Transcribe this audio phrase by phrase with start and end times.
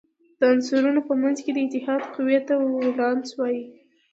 [0.39, 2.53] د عنصرونو په منځ کې د اتحاد قوې ته
[2.85, 3.63] ولانس وايي.